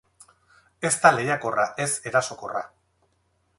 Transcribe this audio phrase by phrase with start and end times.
[0.89, 2.65] Ez da lehiakorra, ez erasokorra.